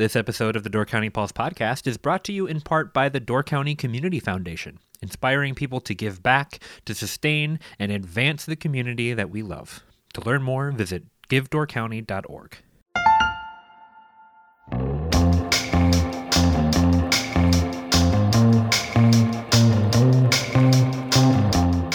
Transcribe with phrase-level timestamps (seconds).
[0.00, 3.10] This episode of the Door County Pulse podcast is brought to you in part by
[3.10, 8.56] the Door County Community Foundation, inspiring people to give back, to sustain, and advance the
[8.56, 9.84] community that we love.
[10.14, 12.56] To learn more, visit givedoorcounty.org.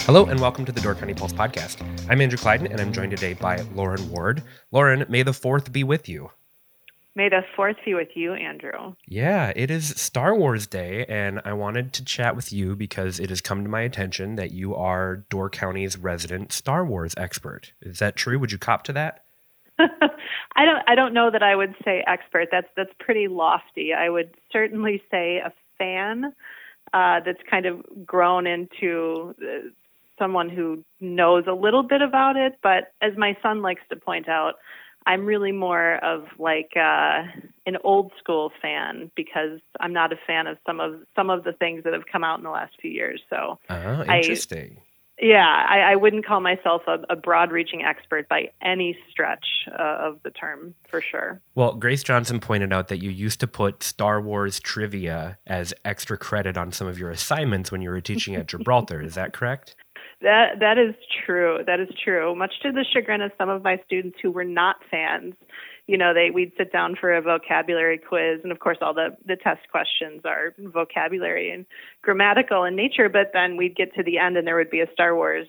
[0.05, 1.81] Hello and welcome to the Door County Pulse podcast.
[2.07, 4.43] I'm Andrew Kleidon and I'm joined today by Lauren Ward.
[4.71, 6.29] Lauren, may the fourth be with you.
[7.17, 8.93] May the fourth be with you, Andrew.
[9.07, 13.29] Yeah, it is Star Wars Day, and I wanted to chat with you because it
[13.29, 17.71] has come to my attention that you are Door County's resident Star Wars expert.
[17.81, 18.37] Is that true?
[18.39, 19.23] Would you cop to that?
[19.79, 20.83] I don't.
[20.87, 22.49] I don't know that I would say expert.
[22.51, 23.93] That's that's pretty lofty.
[23.93, 26.33] I would certainly say a fan
[26.93, 29.69] uh, that's kind of grown into uh,
[30.19, 32.57] someone who knows a little bit about it.
[32.61, 34.55] But as my son likes to point out,
[35.05, 37.23] I'm really more of like uh,
[37.65, 41.53] an old school fan because I'm not a fan of some of some of the
[41.53, 43.21] things that have come out in the last few years.
[43.29, 44.77] So, oh, interesting.
[44.77, 44.81] I,
[45.21, 50.19] yeah, I, I wouldn't call myself a, a broad-reaching expert by any stretch uh, of
[50.23, 51.39] the term, for sure.
[51.55, 56.17] Well, Grace Johnson pointed out that you used to put Star Wars trivia as extra
[56.17, 59.01] credit on some of your assignments when you were teaching at Gibraltar.
[59.01, 59.77] Is that correct?
[60.21, 61.59] That that is true.
[61.65, 62.35] That is true.
[62.35, 65.33] Much to the chagrin of some of my students who were not fans,
[65.87, 69.15] you know, they we'd sit down for a vocabulary quiz, and of course, all the
[69.25, 71.65] the test questions are vocabulary and
[72.01, 73.09] grammatical in nature.
[73.09, 75.47] But then we'd get to the end, and there would be a Star Wars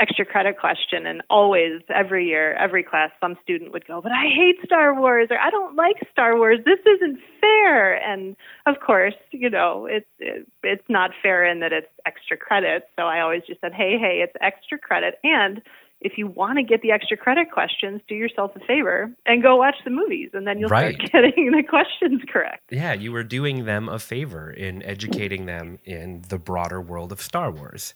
[0.00, 4.24] extra credit question and always every year every class some student would go but i
[4.24, 8.36] hate star wars or i don't like star wars this isn't fair and
[8.66, 13.02] of course you know it's it, it's not fair in that it's extra credit so
[13.02, 15.62] i always just said hey hey it's extra credit and
[16.00, 19.56] if you want to get the extra credit questions, do yourself a favor and go
[19.56, 20.94] watch the movies, and then you'll right.
[20.94, 22.62] start getting the questions correct.
[22.70, 27.22] Yeah, you were doing them a favor in educating them in the broader world of
[27.22, 27.94] Star Wars.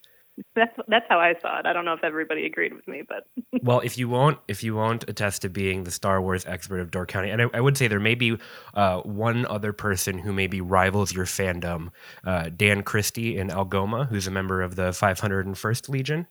[0.55, 1.67] That's that's how I saw it.
[1.67, 3.27] I don't know if everybody agreed with me, but
[3.63, 6.91] well, if you won't if you won't attest to being the Star Wars expert of
[6.91, 8.37] Door County, and I, I would say there may be
[8.75, 11.91] uh, one other person who maybe rivals your fandom,
[12.25, 16.27] uh, Dan Christie in Algoma, who's a member of the 501st Legion.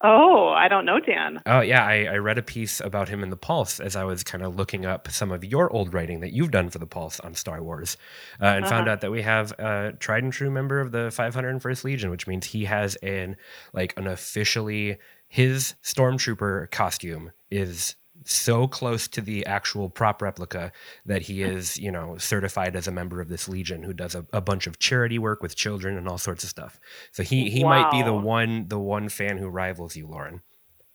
[0.00, 1.42] Oh, I don't know Dan.
[1.44, 4.22] Oh yeah, I, I, read a piece about him in the Pulse as I was
[4.22, 7.18] kind of looking up some of your old writing that you've done for the Pulse
[7.18, 7.96] on Star Wars,
[8.40, 8.70] uh, and uh-huh.
[8.70, 12.28] found out that we have a tried and true member of the 501st Legion, which
[12.28, 13.36] means he has an
[13.72, 17.96] like an officially his stormtrooper costume is
[18.30, 20.72] so close to the actual prop replica
[21.06, 24.26] that he is, you know, certified as a member of this legion who does a,
[24.32, 26.78] a bunch of charity work with children and all sorts of stuff.
[27.12, 27.82] So he he wow.
[27.82, 30.42] might be the one the one fan who rivals you, Lauren.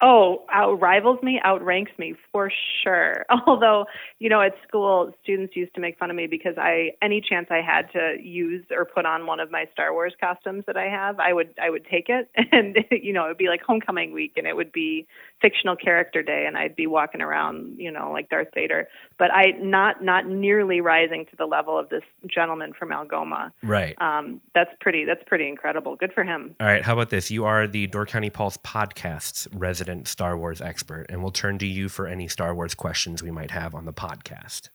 [0.05, 2.51] Oh, out rivals me, outranks me for
[2.83, 3.25] sure.
[3.47, 3.85] Although,
[4.19, 7.47] you know, at school, students used to make fun of me because I, any chance
[7.49, 10.89] I had to use or put on one of my Star Wars costumes that I
[10.89, 12.29] have, I would, I would take it.
[12.51, 15.07] And, you know, it would be like homecoming week and it would be
[15.43, 18.87] fictional character day and I'd be walking around, you know, like Darth Vader.
[19.19, 23.51] But I, not, not nearly rising to the level of this gentleman from Algoma.
[23.61, 24.01] Right.
[24.01, 25.97] Um, that's pretty, that's pretty incredible.
[25.97, 26.55] Good for him.
[26.61, 26.81] All right.
[26.81, 27.29] How about this?
[27.29, 31.67] You are the Door County Pulse podcast's resident Star Wars expert, and we'll turn to
[31.67, 34.69] you for any Star Wars questions we might have on the podcast.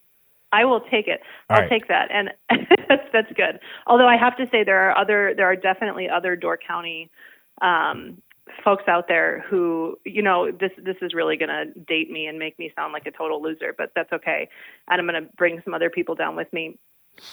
[0.53, 1.21] I will take it.
[1.51, 1.69] I'll right.
[1.69, 2.31] take that, and
[2.89, 3.61] that's that's good.
[3.87, 7.11] Although I have to say there are other, there are definitely other Door County
[7.61, 8.23] um,
[8.65, 12.39] folks out there who, you know, this this is really going to date me and
[12.39, 14.49] make me sound like a total loser, but that's okay.
[14.89, 16.79] And I'm going to bring some other people down with me.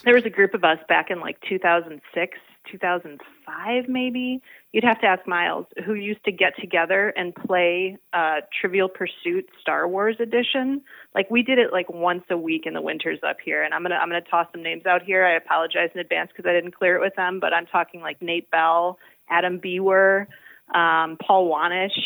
[0.04, 2.38] There was a group of us back in like 2006
[2.72, 8.42] 2005 maybe you'd have to ask Myles who used to get together and play uh
[8.60, 10.82] trivial pursuit star wars edition
[11.14, 13.84] like we did it like once a week in the winters up here and i'm
[13.84, 16.76] gonna i'm gonna toss some names out here i apologize in advance because i didn't
[16.76, 18.98] clear it with them but i'm talking like nate bell
[19.30, 20.28] adam bewer
[20.74, 21.98] um paul wanish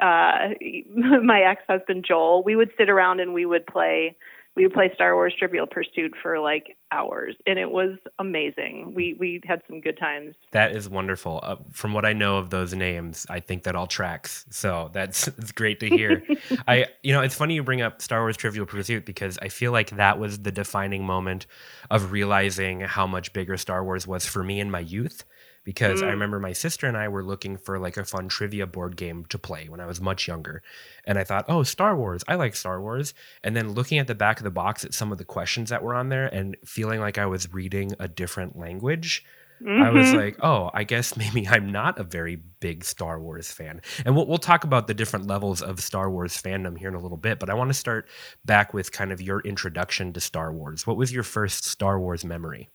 [0.00, 0.54] uh
[1.22, 4.16] my ex-husband joel we would sit around and we would play
[4.56, 8.92] we would play Star Wars Trivial Pursuit for like hours, and it was amazing.
[8.94, 10.34] We we had some good times.
[10.52, 11.40] That is wonderful.
[11.42, 14.46] Uh, from what I know of those names, I think that all tracks.
[14.50, 16.22] So that's it's great to hear.
[16.68, 19.72] I you know it's funny you bring up Star Wars Trivial Pursuit because I feel
[19.72, 21.46] like that was the defining moment
[21.90, 25.24] of realizing how much bigger Star Wars was for me in my youth
[25.66, 26.06] because mm.
[26.06, 29.26] I remember my sister and I were looking for like a fun trivia board game
[29.26, 30.62] to play when I was much younger.
[31.04, 32.22] And I thought, oh, Star Wars.
[32.28, 33.12] I like Star Wars.
[33.42, 35.82] And then looking at the back of the box at some of the questions that
[35.82, 39.24] were on there and feeling like I was reading a different language.
[39.62, 39.82] mm-hmm.
[39.82, 40.18] I was mm-hmm.
[40.18, 43.80] like, oh, I guess maybe I'm not a very big Star Wars fan.
[44.04, 47.00] And we'll, we'll talk about the different levels of Star Wars fandom here in a
[47.00, 47.38] little bit.
[47.38, 48.10] But I want to start
[48.44, 50.86] back with kind of your introduction to Star Wars.
[50.86, 52.68] What was your first Star Wars memory?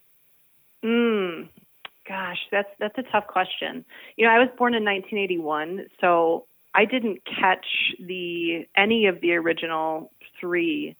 [0.83, 1.47] Mm,
[2.07, 3.85] gosh, that's that's a tough question.
[4.15, 7.67] You know, I was born in 1981, so I didn't catch
[7.99, 10.95] the any of the original three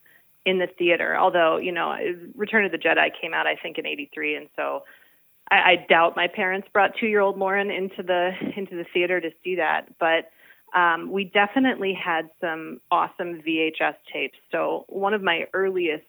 [0.45, 1.15] in the theater.
[1.17, 1.95] Although, you know,
[2.35, 4.83] Return of the Jedi came out I think in '83, and so
[5.49, 9.55] I, I doubt my parents brought two-year-old Lauren into the into the theater to see
[9.55, 9.87] that.
[9.99, 10.31] But
[10.77, 14.37] um, we definitely had some awesome VHS tapes.
[14.51, 16.05] So one of my earliest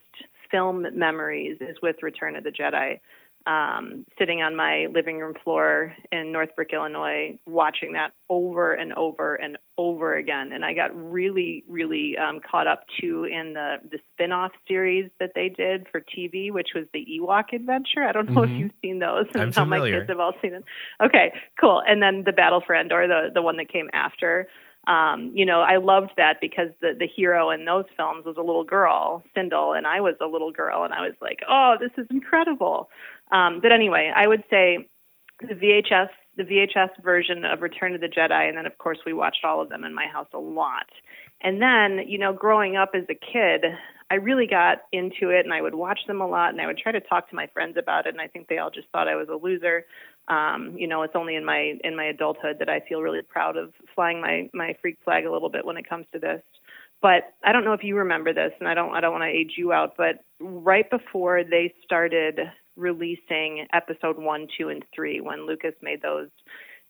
[0.50, 3.00] film memories is with Return of the Jedi
[3.46, 9.34] um, sitting on my living room floor in Northbrook, Illinois, watching that over and over
[9.34, 10.52] and over again.
[10.52, 15.32] And I got really, really um, caught up too in the the spin-off series that
[15.34, 18.04] they did for TV, which was the Ewok Adventure.
[18.08, 18.54] I don't know mm-hmm.
[18.54, 19.26] if you've seen those.
[19.34, 19.92] I'm familiar.
[19.92, 20.64] my kids have all seen them.
[21.02, 21.82] Okay, cool.
[21.86, 24.48] And then the Battle for Endor, the the one that came after.
[24.86, 28.42] Um, you know, I loved that because the the hero in those films was a
[28.42, 31.92] little girl, Cindel, and I was a little girl, and I was like, oh, this
[31.96, 32.90] is incredible.
[33.30, 34.88] Um, but anyway, I would say
[35.40, 39.12] the VHS the VHS version of Return of the Jedi, and then of course we
[39.12, 40.86] watched all of them in my house a lot.
[41.42, 43.64] And then, you know, growing up as a kid,
[44.10, 46.78] I really got into it, and I would watch them a lot, and I would
[46.78, 49.08] try to talk to my friends about it, and I think they all just thought
[49.08, 49.84] I was a loser.
[50.28, 53.56] Um, you know, it's only in my in my adulthood that I feel really proud
[53.56, 56.42] of flying my my freak flag a little bit when it comes to this.
[57.00, 59.28] But I don't know if you remember this, and I don't I don't want to
[59.28, 62.38] age you out, but right before they started
[62.76, 66.28] releasing episode one, two, and three when Lucas made those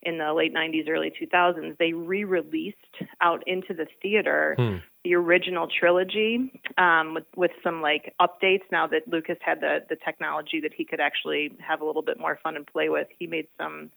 [0.02, 2.76] in the late 90s, early 2000s, they re released
[3.20, 4.76] out into the theater hmm.
[5.04, 8.62] The original trilogy um, with, with some like updates.
[8.70, 12.18] Now that Lucas had the, the technology that he could actually have a little bit
[12.20, 13.90] more fun and play with, he made some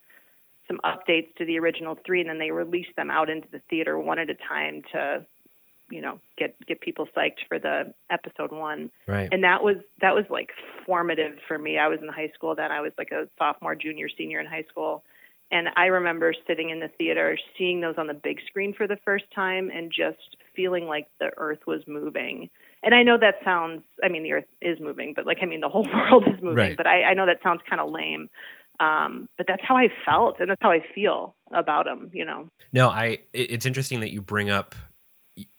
[0.68, 3.98] some updates to the original three, and then they released them out into the theater
[3.98, 5.24] one at a time to
[5.90, 8.90] you know get get people psyched for the episode one.
[9.06, 9.28] Right.
[9.30, 10.50] And that was that was like
[10.84, 11.78] formative for me.
[11.78, 12.72] I was in high school then.
[12.72, 15.04] I was like a sophomore junior senior in high school.
[15.52, 18.98] And i remember sitting in the theater seeing those on the big screen for the
[19.04, 22.48] first time and just feeling like the earth was moving
[22.82, 25.60] and i know that sounds i mean the earth is moving but like i mean
[25.60, 26.76] the whole world is moving right.
[26.76, 28.28] but I, I know that sounds kind of lame
[28.80, 32.10] um, but that's how I felt, and that's how I feel about them.
[32.12, 32.48] You know.
[32.72, 33.18] No, I.
[33.32, 34.74] It's interesting that you bring up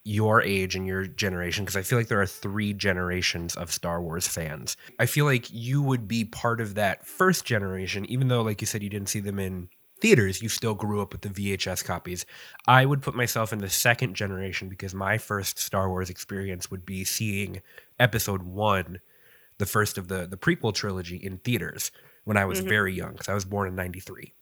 [0.03, 4.01] your age and your generation because I feel like there are three generations of Star
[4.01, 4.75] Wars fans.
[4.99, 8.67] I feel like you would be part of that first generation, even though, like you
[8.67, 12.25] said, you didn't see them in theaters, you still grew up with the VHS copies.
[12.67, 16.85] I would put myself in the second generation because my first Star Wars experience would
[16.85, 17.61] be seeing
[17.99, 18.99] episode one,
[19.57, 21.91] the first of the, the prequel trilogy, in theaters
[22.23, 22.69] when I was mm-hmm.
[22.69, 24.33] very young because I was born in 93.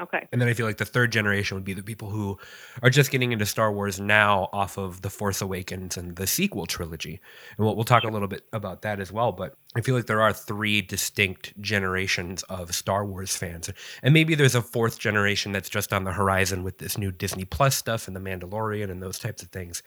[0.00, 0.26] Okay.
[0.32, 2.38] And then I feel like the third generation would be the people who
[2.82, 6.64] are just getting into Star Wars now off of The Force Awakens and the sequel
[6.64, 7.20] trilogy.
[7.58, 9.32] And we'll, we'll talk a little bit about that as well.
[9.32, 13.70] But I feel like there are three distinct generations of Star Wars fans.
[14.02, 17.44] And maybe there's a fourth generation that's just on the horizon with this new Disney
[17.44, 19.82] Plus stuff and The Mandalorian and those types of things.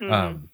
[0.00, 0.12] Mm-hmm.
[0.12, 0.48] Um,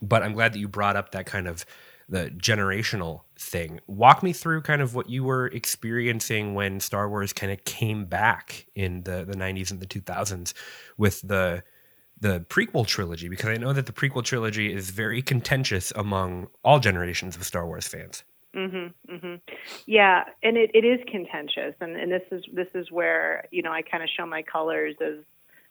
[0.00, 1.66] but I'm glad that you brought up that kind of
[2.08, 3.80] the generational thing.
[3.86, 8.04] Walk me through kind of what you were experiencing when Star Wars kind of came
[8.06, 10.52] back in the, the 90s and the 2000s
[10.96, 11.62] with the
[12.18, 16.80] the prequel trilogy because I know that the prequel trilogy is very contentious among all
[16.80, 18.24] generations of Star Wars fans.
[18.54, 18.94] Mhm.
[19.06, 19.40] Mhm.
[19.84, 23.70] Yeah, and it, it is contentious and and this is this is where, you know,
[23.70, 25.18] I kind of show my colors as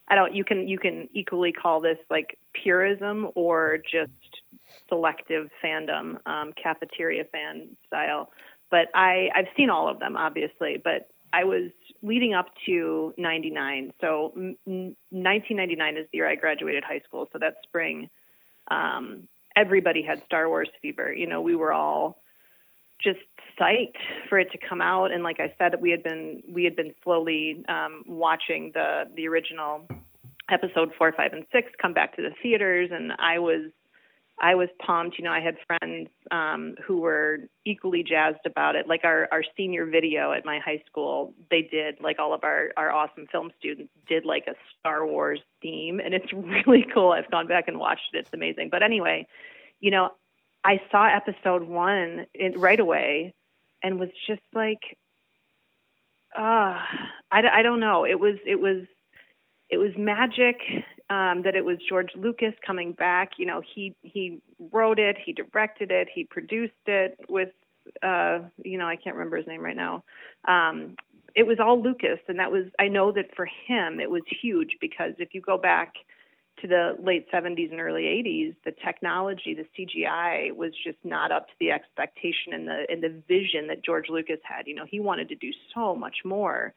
[0.08, 4.12] I don't you can you can equally call this like purism or just
[4.90, 8.32] selective fandom, um, cafeteria fan style.
[8.72, 10.82] But I, I've seen all of them, obviously.
[10.84, 13.94] But I was leading up to 99.
[14.02, 17.28] So 1999 is the year I graduated high school.
[17.34, 18.10] So that spring,
[18.70, 21.14] um, everybody had Star Wars fever.
[21.14, 22.22] You know, we were all
[23.04, 23.20] just
[23.60, 23.98] psyched
[24.30, 25.12] for it to come out.
[25.12, 29.28] And like I said, we had been we had been slowly um, watching the the
[29.28, 29.88] original
[30.50, 33.72] episode four, five, and six come back to the theaters, and I was
[34.40, 35.18] I was pumped.
[35.18, 38.88] You know, I had friends um, who were equally jazzed about it.
[38.88, 42.72] Like our, our senior video at my high school, they did, like all of our,
[42.76, 46.02] our awesome film students did like a Star Wars theme.
[46.04, 47.12] And it's really cool.
[47.12, 48.20] I've gone back and watched it.
[48.20, 48.70] It's amazing.
[48.70, 49.26] But anyway,
[49.80, 50.10] you know,
[50.64, 53.34] I saw episode one in, right away
[53.84, 54.98] and was just like,
[56.38, 56.80] uh,
[57.32, 58.04] I, I don't know.
[58.06, 58.84] It was, it was,
[59.70, 60.58] it was magic
[61.10, 63.34] um, that it was George Lucas coming back.
[63.38, 67.50] You know, he he wrote it, he directed it, he produced it with
[68.04, 70.04] uh, you know I can't remember his name right now,
[70.48, 70.96] um,
[71.36, 74.78] it was all Lucas, and that was I know that for him it was huge
[74.80, 75.94] because if you go back
[76.62, 81.48] to the late 70s and early 80s, the technology, the CGI was just not up
[81.48, 84.66] to the expectation and the and the vision that George Lucas had.
[84.66, 86.74] You know, he wanted to do so much more.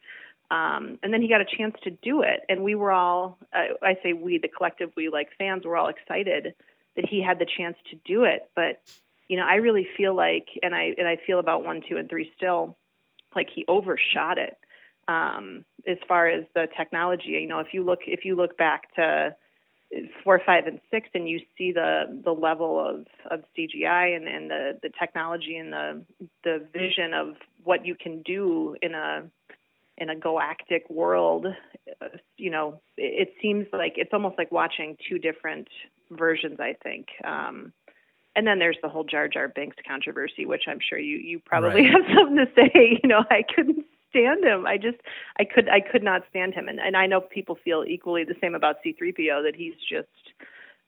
[0.50, 3.74] Um, and then he got a chance to do it, and we were all, uh,
[3.82, 6.54] I say we, the collective we, like fans, were all excited
[6.96, 8.48] that he had the chance to do it.
[8.56, 8.80] But,
[9.28, 12.08] you know, I really feel like, and I and I feel about one, two, and
[12.08, 12.78] three still,
[13.36, 14.56] like he overshot it
[15.06, 17.30] um, as far as the technology.
[17.30, 19.34] You know, if you look if you look back to
[20.22, 24.50] four, five, and six, and you see the the level of of CGI and, and
[24.50, 26.04] the the technology and the
[26.44, 29.24] the vision of what you can do in a
[29.98, 31.46] in a galactic world,
[32.36, 35.68] you know, it, it seems like it's almost like watching two different
[36.10, 36.58] versions.
[36.60, 37.08] I think.
[37.24, 37.72] Um,
[38.36, 41.82] and then there's the whole Jar Jar Binks controversy, which I'm sure you you probably
[41.82, 41.90] right.
[41.92, 43.00] have something to say.
[43.02, 44.66] You know, I couldn't stand him.
[44.66, 44.98] I just
[45.38, 48.36] I could I could not stand him, and and I know people feel equally the
[48.40, 50.08] same about C-3PO that he's just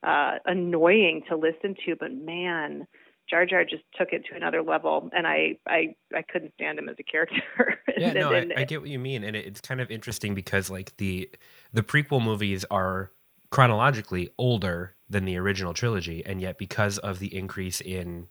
[0.02, 1.97] uh, annoying to listen to.
[1.97, 2.87] But man,
[3.31, 6.89] Jar Jar just took it to another level, and I I I couldn't stand him
[6.89, 7.43] as a character.
[7.97, 9.91] yeah, and, no, and, I, I, get what you mean, and it, it's kind of
[9.91, 11.31] interesting because like the
[11.73, 13.13] the prequel movies are
[13.51, 18.29] chronologically older than the original trilogy, and yet because of the increase in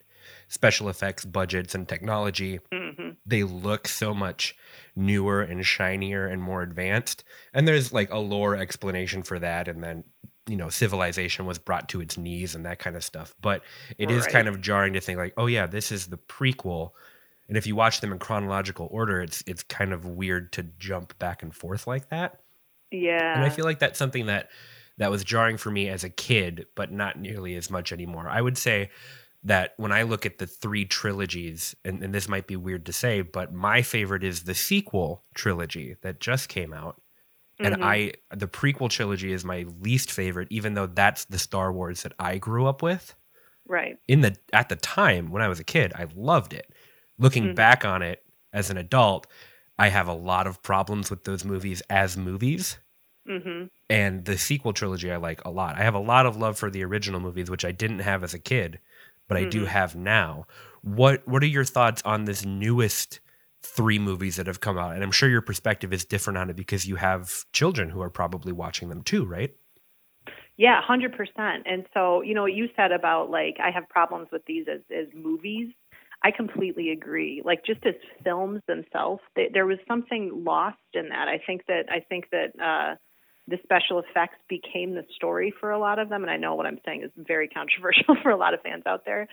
[0.48, 3.12] special effects budgets and technology, mm-hmm.
[3.25, 4.56] they look so much
[4.96, 7.24] newer and shinier and more advanced.
[7.53, 9.68] And there's like a lore explanation for that.
[9.68, 10.03] And then,
[10.50, 13.36] you know, civilization was brought to its knees and that kind of stuff.
[13.39, 13.62] But
[13.98, 14.18] it right.
[14.18, 16.91] is kind of jarring to think like, oh yeah, this is the prequel.
[17.48, 21.18] And if you watch them in chronological order, it's it's kind of weird to jump
[21.20, 22.41] back and forth like that.
[22.91, 23.36] Yeah.
[23.36, 24.50] And I feel like that's something that
[24.98, 28.27] that was jarring for me as a kid, but not nearly as much anymore.
[28.27, 28.89] I would say
[29.44, 32.91] that when I look at the three trilogies, and, and, this might be weird to
[32.91, 37.01] say, but my favorite is the sequel trilogy that just came out.
[37.62, 37.74] Mm-hmm.
[37.74, 42.04] And I the prequel trilogy is my least favorite, even though that's the Star Wars
[42.04, 43.16] that I grew up with.
[43.68, 43.98] Right.
[44.08, 46.72] In the at the time when I was a kid, I loved it.
[47.18, 47.56] Looking mm-hmm.
[47.56, 48.24] back on it
[48.54, 49.28] as an adult,
[49.78, 52.78] I have a lot of problems with those movies as movies.
[53.30, 53.66] Mm-hmm.
[53.89, 55.75] And the sequel trilogy I like a lot.
[55.75, 58.34] I have a lot of love for the original movies, which I didn't have as
[58.34, 58.80] a kid
[59.30, 59.50] but I mm-hmm.
[59.51, 60.46] do have now.
[60.82, 63.22] What what are your thoughts on this newest
[63.62, 64.94] three movies that have come out?
[64.94, 68.10] And I'm sure your perspective is different on it because you have children who are
[68.10, 69.56] probably watching them too, right?
[70.58, 71.66] Yeah, hundred percent.
[71.66, 74.82] And so, you know, what you said about like I have problems with these as
[74.92, 75.70] as movies.
[76.22, 77.42] I completely agree.
[77.46, 77.94] Like just as
[78.25, 81.30] films themselves, they, there was something lost in that.
[81.30, 82.96] I think that I think that uh,
[83.48, 86.24] the special effects became the story for a lot of them.
[86.24, 89.06] And I know what I'm saying is very controversial for a lot of fans out
[89.06, 89.28] there.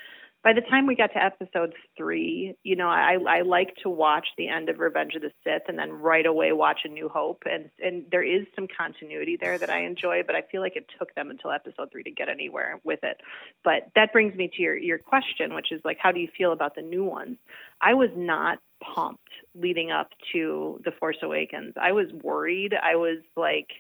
[0.47, 4.29] By the time we got to episode three, you know, I, I like to watch
[4.39, 7.43] the end of Revenge of the Sith and then right away watch A New Hope.
[7.51, 10.87] And, and there is some continuity there that I enjoy, but I feel like it
[11.01, 13.17] took them until episode three to get anywhere with it.
[13.65, 16.53] But that brings me to your, your question, which is like, how do you feel
[16.53, 17.39] about the new ones?
[17.81, 18.59] I was not
[18.95, 21.75] pumped leading up to The Force Awakens.
[21.77, 22.73] I was worried.
[22.73, 23.71] I was like,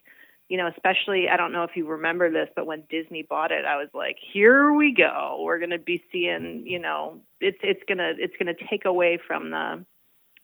[0.48, 3.64] you know, especially I don't know if you remember this, but when Disney bought it,
[3.64, 5.40] I was like, here we go.
[5.42, 8.84] We're going to be seeing, you know, it's it's going to it's going to take
[8.84, 9.84] away from the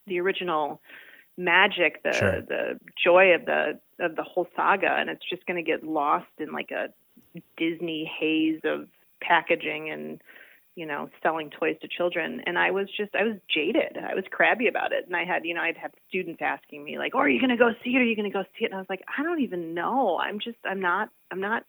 [0.07, 0.81] the original
[1.37, 2.41] magic, the sure.
[2.43, 6.27] the joy of the of the whole saga and it's just going to get lost
[6.39, 6.89] in like a
[7.57, 8.89] Disney haze of
[9.21, 10.21] packaging and
[10.75, 12.41] you know, selling toys to children.
[12.47, 13.99] And I was just, I was jaded.
[13.99, 15.05] I was crabby about it.
[15.07, 17.51] And I had, you know, I'd have students asking me like, oh, are you going
[17.51, 17.99] to go see it?
[17.99, 18.67] Are you going to go see it?
[18.67, 20.19] And I was like, I don't even know.
[20.19, 21.65] I'm just, I'm not, I'm not,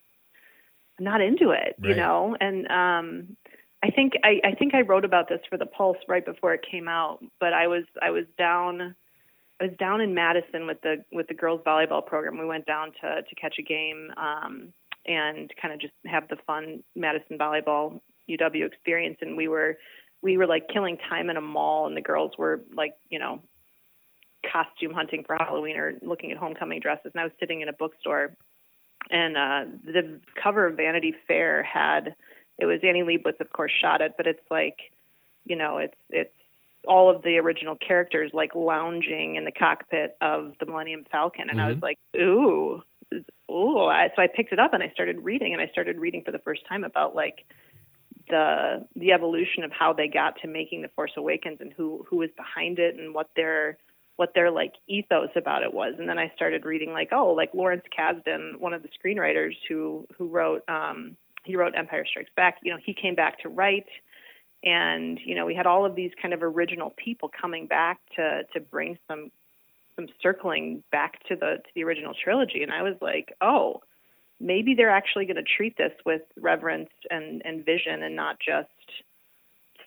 [0.97, 1.89] I'm not into it, right.
[1.89, 2.37] you know?
[2.39, 3.37] And, um,
[3.83, 6.63] I think, I, I think I wrote about this for the Pulse right before it
[6.69, 8.95] came out, but I was, I was down,
[9.59, 12.39] I was down in Madison with the, with the girls volleyball program.
[12.39, 14.71] We went down to, to catch a game, um,
[15.05, 17.99] and kind of just have the fun Madison volleyball
[18.29, 19.77] UW experience, and we were
[20.21, 23.41] we were like killing time in a mall, and the girls were like you know
[24.51, 27.73] costume hunting for Halloween or looking at homecoming dresses, and I was sitting in a
[27.73, 28.35] bookstore,
[29.09, 32.15] and uh, the cover of Vanity Fair had
[32.57, 34.77] it was Annie Leibovitz, of course, shot it, but it's like
[35.45, 36.33] you know it's it's
[36.87, 41.51] all of the original characters like lounging in the cockpit of the Millennium Falcon, and
[41.51, 41.59] mm-hmm.
[41.59, 41.83] I was mm-hmm.
[41.83, 42.83] like, ooh,
[43.51, 43.91] ooh.
[44.15, 46.39] So I picked it up and I started reading, and I started reading for the
[46.39, 47.45] first time about like
[48.29, 52.17] the the evolution of how they got to making the Force Awakens and who who
[52.17, 53.77] was behind it and what their
[54.15, 55.95] what their like ethos about it was.
[55.97, 60.07] And then I started reading like oh like Lawrence Kasdan, one of the screenwriters who
[60.17, 62.57] who wrote um, he wrote Empire Strikes Back.
[62.63, 63.87] You know he came back to write
[64.63, 68.43] and you know we had all of these kind of original people coming back to
[68.53, 69.31] to bring some
[69.95, 73.81] some circling back to the to the original trilogy and i was like oh
[74.39, 78.69] maybe they're actually going to treat this with reverence and and vision and not just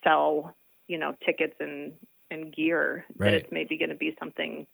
[0.03, 0.55] sell
[0.87, 1.93] you know tickets and
[2.31, 3.31] and gear right.
[3.31, 4.67] that it's maybe going to be something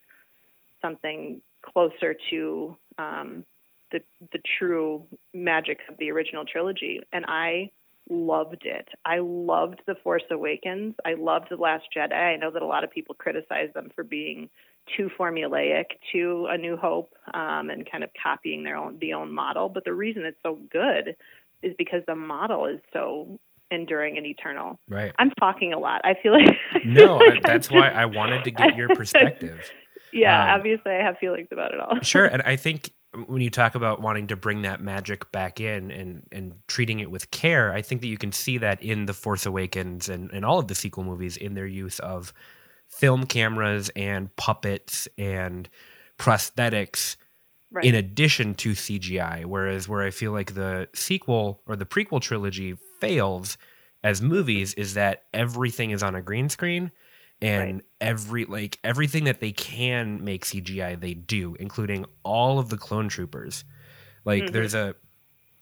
[0.81, 3.45] something closer to um,
[3.91, 4.00] the
[4.33, 7.71] the true magic of the original trilogy and i
[8.11, 8.88] loved it.
[9.05, 10.95] I loved The Force Awakens.
[11.05, 12.12] I loved The Last Jedi.
[12.12, 14.50] I know that a lot of people criticize them for being
[14.96, 19.32] too formulaic to A New Hope um, and kind of copying their own the own
[19.32, 19.68] model.
[19.68, 21.16] But the reason it's so good
[21.62, 23.38] is because the model is so
[23.70, 24.78] enduring and eternal.
[24.88, 25.12] Right.
[25.18, 26.02] I'm talking a lot.
[26.04, 27.16] I feel like no.
[27.16, 29.70] like that's why I wanted to get your perspective.
[30.12, 32.00] yeah, um, obviously I have feelings about it all.
[32.02, 32.92] sure, and I think
[33.26, 37.10] when you talk about wanting to bring that magic back in and and treating it
[37.10, 40.44] with care, I think that you can see that in the Force Awakens and, and
[40.44, 42.32] all of the sequel movies in their use of
[42.92, 45.68] film cameras and puppets and
[46.18, 47.16] prosthetics
[47.70, 47.84] right.
[47.84, 49.44] in addition to CGI.
[49.44, 53.56] Whereas where I feel like the sequel or the prequel trilogy fails
[54.04, 56.92] as movies is that everything is on a green screen
[57.40, 57.84] and right.
[58.00, 63.08] every like everything that they can make CGI they do, including all of the clone
[63.08, 63.64] troopers.
[64.25, 64.52] Like mm-hmm.
[64.52, 64.94] there's a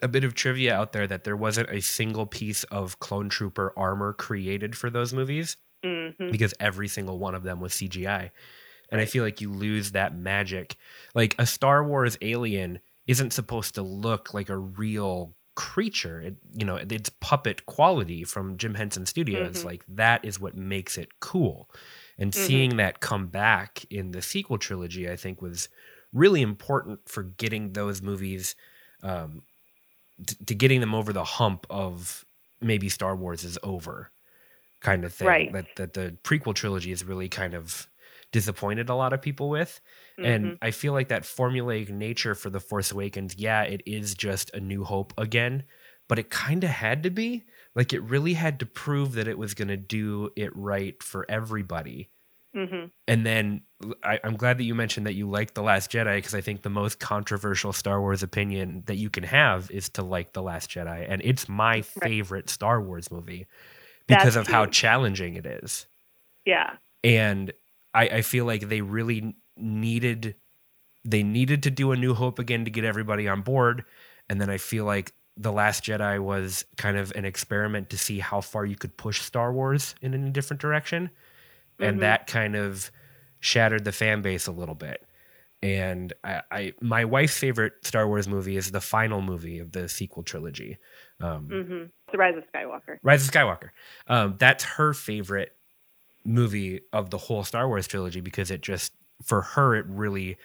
[0.03, 3.73] a bit of trivia out there that there wasn't a single piece of clone trooper
[3.77, 6.31] armor created for those movies mm-hmm.
[6.31, 8.31] because every single one of them was CGI.
[8.91, 9.01] And.
[9.01, 10.77] I feel like you lose that magic.
[11.15, 16.65] Like a Star Wars alien isn't supposed to look like a real creature it, you
[16.65, 19.67] know its puppet quality from jim henson studios mm-hmm.
[19.67, 21.69] like that is what makes it cool
[22.19, 22.47] and mm-hmm.
[22.47, 25.69] seeing that come back in the sequel trilogy i think was
[26.13, 28.55] really important for getting those movies
[29.03, 29.43] um,
[30.47, 32.25] to getting them over the hump of
[32.63, 34.11] maybe star wars is over
[34.81, 35.53] kind of thing right.
[35.53, 37.89] that, that the prequel trilogy is really kind of
[38.33, 39.81] disappointed a lot of people with.
[40.19, 40.31] Mm-hmm.
[40.31, 44.51] And I feel like that formulaic nature for The Force Awakens, yeah, it is just
[44.55, 45.65] a new hope again,
[46.09, 47.45] but it kind of had to be.
[47.75, 51.27] Like it really had to prove that it was going to do it right for
[51.29, 52.11] everybody.
[52.55, 52.87] Mm-hmm.
[53.07, 53.63] And then
[54.03, 56.63] I, am glad that you mentioned that you like The Last Jedi because I think
[56.63, 60.69] the most controversial Star Wars opinion that you can have is to like The Last
[60.69, 61.07] Jedi.
[61.09, 61.85] And it's my right.
[61.85, 63.47] favorite Star Wars movie
[64.11, 65.87] because That's of how challenging it is.
[66.45, 66.75] Yeah.
[67.03, 67.53] And
[67.95, 70.37] I, I feel like they really needed
[71.05, 73.85] they needed to do a new hope again to get everybody on board
[74.29, 78.19] and then i feel like the last jedi was kind of an experiment to see
[78.19, 81.85] how far you could push star wars in a different direction mm-hmm.
[81.85, 82.91] and that kind of
[83.41, 85.05] shattered the fan base a little bit
[85.63, 89.89] and I, I, my wife's favorite star wars movie is the final movie of the
[89.89, 90.79] sequel trilogy
[91.21, 91.85] um, mm-hmm.
[92.13, 93.71] the rise of skywalker rise of skywalker
[94.09, 95.57] um, that's her favorite
[96.25, 98.93] movie of the whole Star Wars trilogy because it just
[99.23, 100.37] for her it really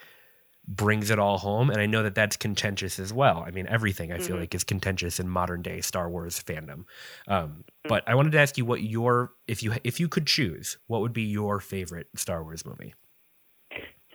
[0.68, 3.44] brings it all home and I know that that's contentious as well.
[3.46, 4.26] I mean everything I mm-hmm.
[4.26, 6.84] feel like is contentious in modern day Star Wars fandom.
[7.28, 7.60] Um, mm-hmm.
[7.88, 11.00] but I wanted to ask you what your if you if you could choose, what
[11.02, 12.94] would be your favorite Star Wars movie?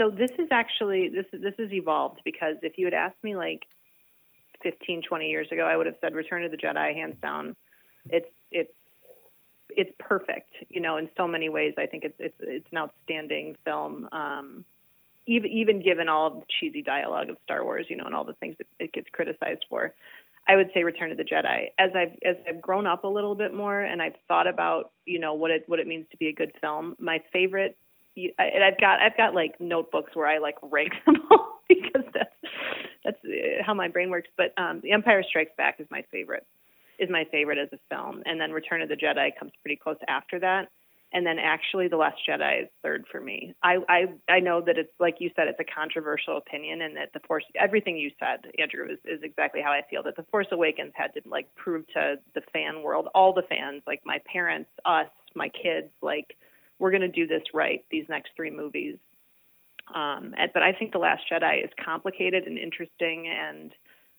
[0.02, 3.62] So this is actually this this has evolved because if you had asked me like
[4.64, 7.56] 15 20 years ago I would have said Return of the Jedi hands down.
[8.10, 8.74] It's it's
[9.70, 11.76] it's perfect, you know, in so many ways.
[11.78, 14.10] I think it's it's it's an outstanding film.
[14.12, 14.66] Um,
[15.28, 18.34] even even given all the cheesy dialogue of Star Wars, you know, and all the
[18.34, 19.94] things that it gets criticized for,
[20.48, 21.68] I would say Return of the Jedi.
[21.78, 25.20] As I've as I've grown up a little bit more and I've thought about, you
[25.20, 26.96] know, what it what it means to be a good film.
[27.00, 27.78] My favorite,
[28.15, 32.30] and I've got I've got like notebooks where I like rank them all because that's
[33.04, 33.17] that's
[33.65, 34.30] how my brain works.
[34.38, 36.45] But um, The Empire Strikes Back is my favorite
[37.00, 39.97] is my favorite as a film, and then Return of the Jedi comes pretty close
[40.08, 40.67] after that,
[41.13, 43.56] and then actually The Last Jedi is third for me.
[43.63, 47.13] I I I know that it's like you said, it's a controversial opinion, and that
[47.13, 50.04] the Force, everything you said, Andrew, is is exactly how I feel.
[50.04, 53.82] That the Force Awakens had to like prove to the fan world, all the fans,
[53.88, 56.36] like my parents, us, my kids, like
[56.82, 57.86] we're going to do this right.
[57.91, 58.98] These next three movies.
[59.94, 63.72] Um, but I think The Last Jedi is complicated and interesting and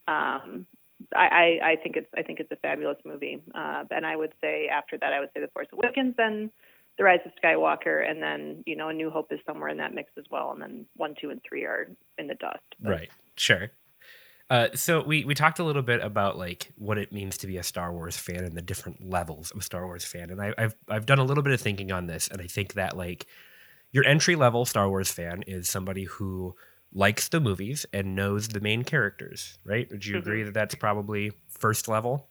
[0.09, 0.67] um,
[1.15, 3.43] I, I, think it's I think it's a fabulous movie.
[3.55, 6.51] Uh, and I would say after that, I would say The Force Awakens, then
[6.99, 9.95] The Rise of Skywalker, and then you know A New Hope is somewhere in that
[9.95, 10.53] mix as well.
[10.53, 12.63] And then one, two, and three are in the dust.
[12.81, 12.91] But.
[12.91, 13.11] Right.
[13.37, 13.71] Sure.
[14.53, 17.57] Uh, so we we talked a little bit about like what it means to be
[17.57, 20.53] a Star Wars fan and the different levels of a Star Wars fan, and I,
[20.59, 23.27] I've I've done a little bit of thinking on this, and I think that like
[23.93, 26.55] your entry level Star Wars fan is somebody who
[26.93, 29.91] likes the movies and knows the main characters, right?
[29.91, 30.29] Would you mm-hmm.
[30.29, 32.29] agree that that's probably first level?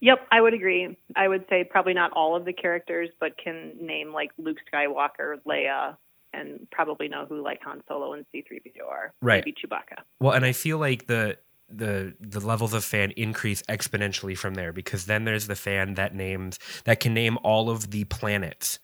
[0.00, 0.98] Yep, I would agree.
[1.14, 5.36] I would say probably not all of the characters, but can name like Luke Skywalker,
[5.46, 5.98] Leia,
[6.36, 9.12] and probably know who like Han Solo and C-3PO are.
[9.20, 9.44] Right.
[9.44, 10.02] Maybe Chewbacca.
[10.20, 14.72] Well, and I feel like the the the levels of fan increase exponentially from there
[14.72, 18.78] because then there's the fan that names that can name all of the planets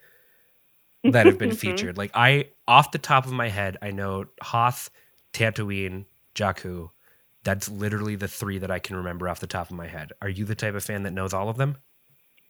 [1.04, 1.58] that have been mm-hmm.
[1.58, 1.96] featured.
[1.96, 4.90] Like I off the top of my head, I know Hoth,
[5.32, 6.90] Tatooine, Jakku.
[7.44, 10.12] That's literally the three that I can remember off the top of my head.
[10.22, 11.76] Are you the type of fan that knows all of them?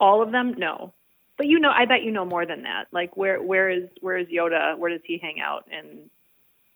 [0.00, 0.54] All of them?
[0.58, 0.92] No.
[1.38, 2.86] But you know, I bet you know more than that.
[2.92, 4.76] Like where where is where is Yoda?
[4.78, 6.10] Where does he hang out in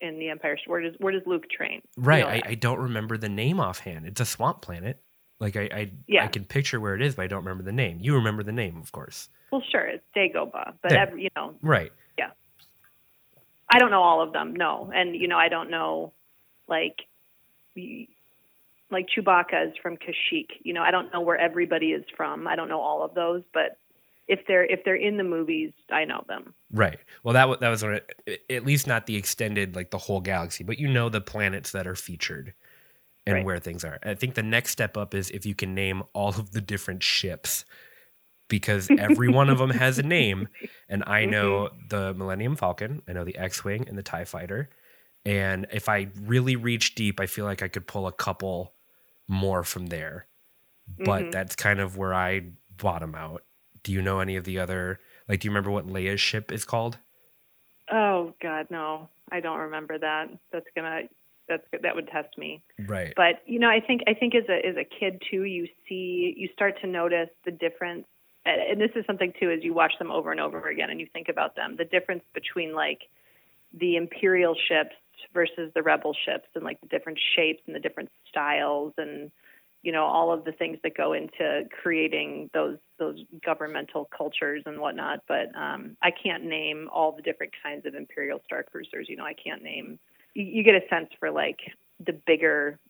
[0.01, 0.59] in the Empire?
[0.66, 1.83] Where does where does Luke train?
[1.97, 2.19] Right.
[2.19, 4.07] You know I, I, don't remember the name offhand.
[4.07, 5.01] It's a swamp planet.
[5.38, 6.25] Like I I, yeah.
[6.25, 7.99] I can picture where it is, but I don't remember the name.
[8.01, 9.29] You remember the name, of course.
[9.51, 11.92] Well, sure, it's Dagobah, but every, you know, right?
[12.19, 12.31] Yeah.
[13.73, 16.12] I don't know all of them, no, and you know, I don't know,
[16.69, 16.97] like,
[17.77, 20.49] like Chewbacca is from Kashyyyk.
[20.62, 22.49] You know, I don't know where everybody is from.
[22.49, 23.79] I don't know all of those, but
[24.29, 26.55] if they're if they're in the movies, I know them.
[26.73, 26.99] Right.
[27.23, 30.89] Well, that that was at least not the extended like the whole galaxy, but you
[30.89, 32.55] know the planets that are featured
[33.27, 33.45] and right.
[33.45, 33.99] where things are.
[34.03, 37.03] I think the next step up is if you can name all of the different
[37.03, 37.65] ships
[38.49, 40.49] because every one of them has a name
[40.89, 41.89] and I know mm-hmm.
[41.89, 44.71] the Millennium Falcon, I know the X-Wing and the TIE fighter.
[45.25, 48.75] And if I really reach deep, I feel like I could pull a couple
[49.27, 50.27] more from there.
[50.99, 51.31] But mm-hmm.
[51.33, 52.43] that's kind of where I
[52.77, 53.43] bottom out
[53.87, 54.99] do you know any of the other?
[55.29, 56.99] Like, do you remember what Leia's ship is called?
[57.88, 60.27] Oh God, no, I don't remember that.
[60.53, 61.03] That's gonna
[61.49, 62.64] that's that would test me.
[62.85, 63.12] Right.
[63.14, 66.35] But you know, I think I think as a as a kid too, you see
[66.37, 68.07] you start to notice the difference.
[68.44, 71.07] And this is something too, as you watch them over and over again, and you
[71.12, 73.03] think about them, the difference between like
[73.72, 74.96] the imperial ships
[75.33, 79.31] versus the rebel ships, and like the different shapes and the different styles, and
[79.87, 84.81] you know all of the things that go into creating those those governmental cultures and
[84.81, 85.20] whatnot.
[85.29, 89.07] But um, I can't name all the different kinds of Imperial Star Cruisers.
[89.09, 90.01] You know, I can't name.
[90.35, 91.61] You, you get a sense for like
[92.05, 92.81] the bigger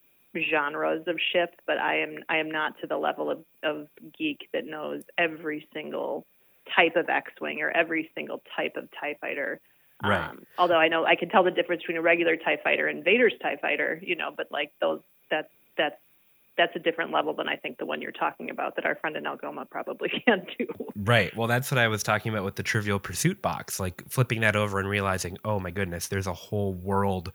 [0.51, 4.49] genres of ship, but I am I am not to the level of, of geek
[4.55, 6.25] that knows every single
[6.75, 9.61] type of X-wing or every single type of Tie fighter.
[10.03, 10.31] Right.
[10.31, 13.05] Um, although I know I can tell the difference between a regular Tie fighter and
[13.05, 15.97] Vader's Tie fighter, you know, but like those that's that's
[16.57, 19.17] that's a different level than I think the one you're talking about that our friend
[19.17, 20.67] in Algoma probably can do.
[20.95, 21.35] Right.
[21.37, 24.57] Well, that's what I was talking about with the Trivial Pursuit box, like flipping that
[24.57, 27.33] over and realizing, oh my goodness, there's a whole world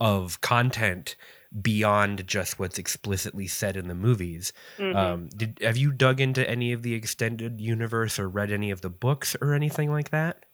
[0.00, 1.16] of content
[1.60, 4.52] beyond just what's explicitly said in the movies.
[4.78, 4.96] Mm-hmm.
[4.96, 8.80] Um, did have you dug into any of the extended universe or read any of
[8.80, 10.44] the books or anything like that?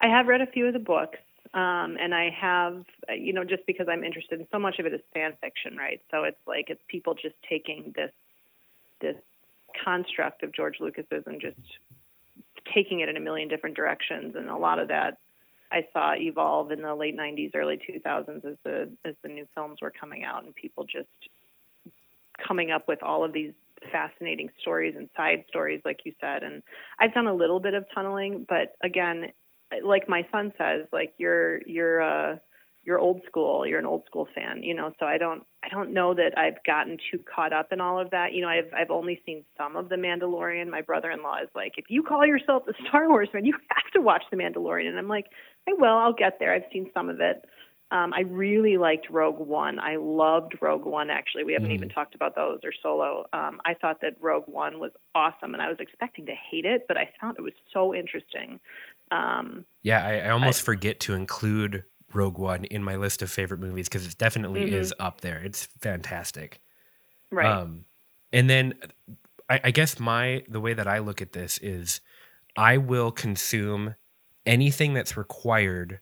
[0.00, 1.18] I have read a few of the books.
[1.52, 2.84] Um, and I have,
[3.16, 6.00] you know, just because I'm interested in so much of it is fan fiction, right?
[6.10, 8.12] So it's like it's people just taking this
[9.00, 9.16] this
[9.84, 11.56] construct of George Lucas's and just
[12.72, 15.18] taking it in a million different directions, and a lot of that
[15.72, 19.78] I saw evolve in the late '90s, early 2000s as the as the new films
[19.82, 21.08] were coming out, and people just
[22.46, 23.52] coming up with all of these
[23.90, 26.42] fascinating stories and side stories, like you said.
[26.42, 26.62] And
[26.98, 29.32] I've done a little bit of tunneling, but again,
[29.84, 32.36] like my son says, like you're you're uh
[32.82, 35.92] you're old school, you're an old school fan, you know, so I don't I don't
[35.92, 38.32] know that I've gotten too caught up in all of that.
[38.32, 40.68] You know, I've I've only seen some of The Mandalorian.
[40.68, 44.00] My brother-in-law is like, if you call yourself a Star Wars fan, you have to
[44.00, 44.88] watch The Mandalorian.
[44.88, 45.26] And I'm like,
[45.68, 46.54] I will, I'll get there.
[46.54, 47.44] I've seen some of it.
[47.92, 49.80] Um, I really liked Rogue One.
[49.80, 51.10] I loved Rogue One.
[51.10, 51.74] Actually, we haven't mm.
[51.74, 53.26] even talked about those or Solo.
[53.32, 56.84] Um, I thought that Rogue One was awesome, and I was expecting to hate it,
[56.86, 58.60] but I found it was so interesting.
[59.10, 63.30] Um, yeah, I, I almost I, forget to include Rogue One in my list of
[63.30, 64.74] favorite movies because it definitely mm-hmm.
[64.74, 65.42] is up there.
[65.42, 66.60] It's fantastic.
[67.30, 67.46] Right.
[67.46, 67.84] Um,
[68.32, 68.74] and then
[69.48, 72.00] I, I guess my the way that I look at this is
[72.56, 73.94] I will consume
[74.46, 76.00] anything that's required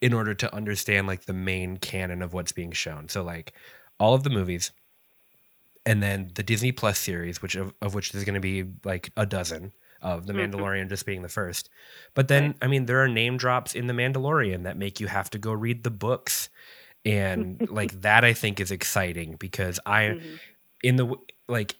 [0.00, 3.08] in order to understand like the main canon of what's being shown.
[3.08, 3.54] So like
[3.98, 4.72] all of the movies
[5.86, 9.10] and then the Disney Plus series, which of, of which there's going to be like
[9.16, 9.72] a dozen
[10.04, 10.54] of The mm-hmm.
[10.54, 11.70] Mandalorian just being the first.
[12.12, 12.56] But then, right.
[12.62, 15.52] I mean, there are name drops in The Mandalorian that make you have to go
[15.52, 16.50] read the books.
[17.04, 20.34] And like that, I think is exciting because I, mm-hmm.
[20.84, 21.14] in the,
[21.48, 21.74] like,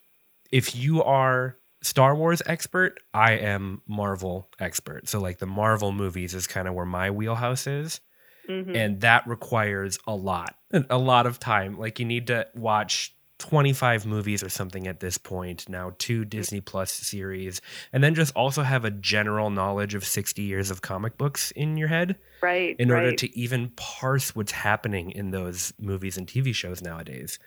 [0.51, 5.09] if you are Star Wars expert, I am Marvel expert.
[5.09, 8.01] So, like, the Marvel movies is kind of where my wheelhouse is.
[8.49, 8.77] Mm-hmm.
[8.77, 10.57] And that requires a lot,
[10.91, 11.79] a lot of time.
[11.79, 16.63] Like, you need to watch 25 movies or something at this point now two disney
[16.63, 17.61] plus series
[17.93, 21.77] and then just also have a general knowledge of 60 years of comic books in
[21.77, 23.19] your head right in order right.
[23.19, 27.39] to even parse what's happening in those movies and tv shows nowadays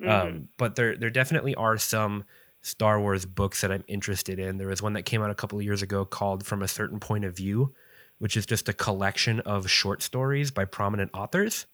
[0.00, 0.08] mm-hmm.
[0.08, 2.22] um, but there there definitely are some
[2.62, 4.58] Star Wars books that I'm interested in.
[4.58, 7.00] There was one that came out a couple of years ago called From a Certain
[7.00, 7.72] Point of View,
[8.18, 11.64] which is just a collection of short stories by prominent authors.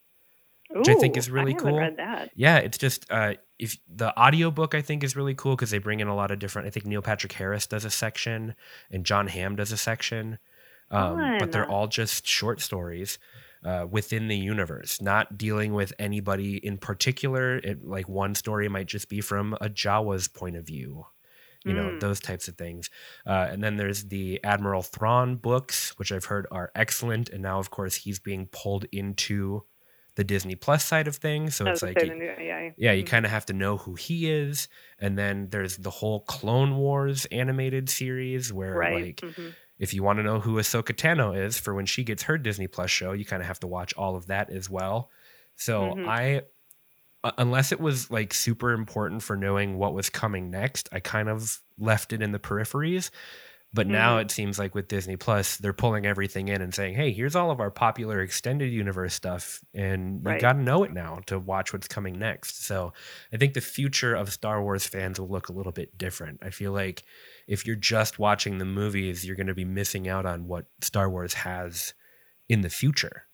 [0.76, 1.78] Ooh, which I think is really cool.
[1.78, 2.30] Read that.
[2.34, 6.00] Yeah, it's just uh, if the audiobook I think is really cool because they bring
[6.00, 6.66] in a lot of different.
[6.68, 8.54] I think Neil Patrick Harris does a section
[8.90, 10.38] and Jon Hamm does a section,
[10.90, 13.18] um, but they're all just short stories
[13.64, 17.56] uh, within the universe, not dealing with anybody in particular.
[17.56, 21.06] It, like one story might just be from a Jawa's point of view,
[21.64, 22.00] you know, Mm.
[22.00, 22.90] those types of things.
[23.26, 27.28] Uh, and then there's the Admiral Thrawn books, which I've heard are excellent.
[27.30, 29.64] And now, of course, he's being pulled into
[30.16, 31.56] the Disney Plus side of things.
[31.56, 33.06] So it's like, saying, yeah, yeah, you Mhm.
[33.06, 34.68] kind of have to know who he is.
[34.98, 39.04] And then there's the whole Clone Wars animated series where, right.
[39.06, 39.54] like, mhm.
[39.78, 42.66] if you want to know who Ahsoka Tano is for when she gets her Disney
[42.66, 45.10] Plus show, you kind of have to watch all of that as well.
[45.54, 46.08] So Mhm.
[46.08, 46.42] I,
[47.38, 51.60] unless it was like super important for knowing what was coming next, I kind of
[51.78, 53.10] left it in the peripheries.
[53.76, 54.22] But now Mhm.
[54.22, 57.50] it seems like with Disney Plus, they're pulling everything in and saying, "Hey, here's all
[57.50, 61.72] of our popular extended universe stuff, and you got to know it now to watch
[61.74, 62.94] what's coming next." So,
[63.32, 66.38] I think the future of Star Wars fans will look a little bit different.
[66.42, 67.04] I feel like
[67.46, 71.10] if you're just watching the movies, you're going to be missing out on what Star
[71.10, 71.92] Wars has
[72.48, 73.26] in the future.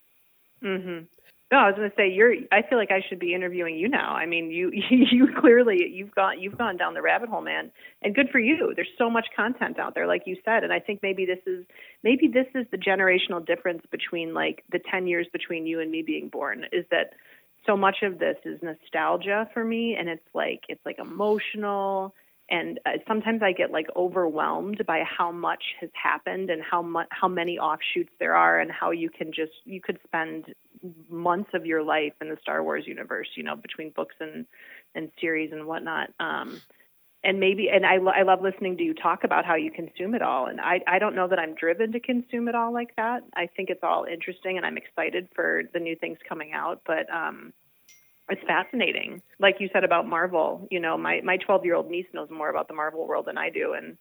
[0.62, 1.04] Mm-hmm.
[1.52, 2.32] No, I was going to say you're.
[2.50, 4.14] I feel like I should be interviewing you now.
[4.14, 8.14] I mean, you you clearly you've gone you've gone down the rabbit hole, man, and
[8.14, 8.72] good for you.
[8.74, 11.66] There's so much content out there, like you said, and I think maybe this is
[12.02, 16.00] maybe this is the generational difference between like the ten years between you and me
[16.00, 17.12] being born is that
[17.66, 22.14] so much of this is nostalgia for me, and it's like it's like emotional
[22.48, 27.08] and uh, sometimes I get like overwhelmed by how much has happened and how much
[27.10, 30.46] how many offshoots there are and how you can just you could spend
[31.08, 34.46] months of your life in the Star Wars universe, you know, between books and
[34.94, 36.10] and series and whatnot.
[36.20, 36.60] Um,
[37.24, 40.22] and maybe and I I love listening to you talk about how you consume it
[40.22, 40.46] all.
[40.46, 43.22] And I I don't know that I'm driven to consume it all like that.
[43.34, 47.12] I think it's all interesting and I'm excited for the new things coming out, but
[47.12, 47.52] um
[48.28, 49.20] it's fascinating.
[49.38, 52.50] Like you said about Marvel, you know, my my 12 year old niece knows more
[52.50, 53.96] about the Marvel world than I do, and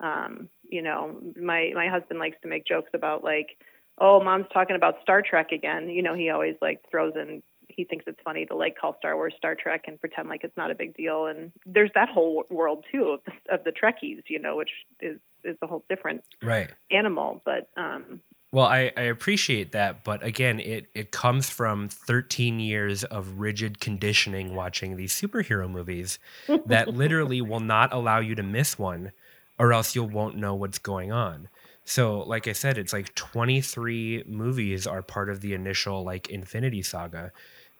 [0.00, 3.56] um, you know, my my husband likes to make jokes about like,
[3.98, 5.88] oh, mom's talking about Star Trek again.
[5.88, 7.42] You know, he always like throws in.
[7.68, 10.56] He thinks it's funny to like call Star Wars Star Trek and pretend like it's
[10.56, 11.26] not a big deal.
[11.26, 15.18] And there's that whole world too of the, of the Trekkies, you know, which is
[15.44, 16.70] is a whole different Right.
[16.90, 17.42] animal.
[17.44, 18.20] But um,
[18.52, 23.80] Well, I, I appreciate that, but again, it, it comes from 13 years of rigid
[23.80, 26.18] conditioning watching these superhero movies
[26.64, 29.10] that literally will not allow you to miss one,
[29.58, 31.48] or else you won't know what's going on.
[31.84, 36.82] So, like I said, it's like 23 movies are part of the initial like Infinity
[36.82, 37.32] Saga,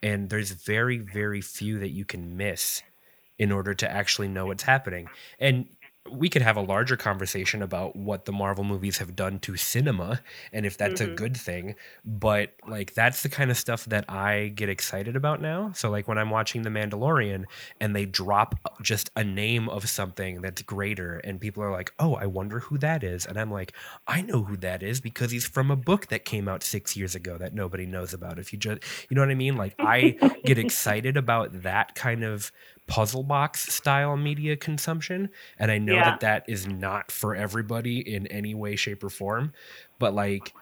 [0.02, 2.82] and there's very, very few that you can miss
[3.38, 5.08] in order to actually know what's happening.
[5.38, 5.66] And
[6.10, 10.20] we could have a larger conversation about what the Marvel movies have done to cinema
[10.52, 11.16] and if that's a Mhm.
[11.16, 11.74] good thing.
[12.04, 15.72] But like that's the kind of stuff that I get excited about now.
[15.72, 17.46] So like when I'm watching The Mandalorian
[17.80, 22.14] and they drop just a name of something that's greater and people are like, "Oh,
[22.16, 23.72] I wonder who that is." And I'm like,
[24.06, 27.14] "I know who that is because he's from a book that came out 6 years
[27.14, 29.56] ago that nobody knows about." If you just you know what I mean?
[29.56, 32.52] Like I get excited about that kind of
[32.86, 35.30] puzzle box style media consumption.
[35.58, 36.02] And i know Yeah.
[36.02, 39.52] that that is not for everybody in any way shape or form
[39.98, 40.54] but like